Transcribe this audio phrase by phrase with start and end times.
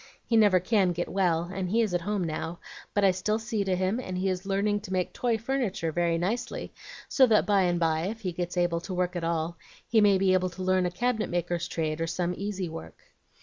[0.25, 2.59] He never can get well, and he is at home now;
[2.95, 6.17] but I still see to him, and he is learning to make toy furniture very
[6.17, 6.73] nicely,
[7.07, 10.17] so that by and by, if he gets able to work at all, he may
[10.17, 12.97] be able to learn a cabinet maker's trade, or some easy work.